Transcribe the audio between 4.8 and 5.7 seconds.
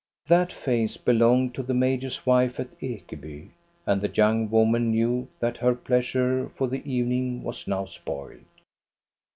knew that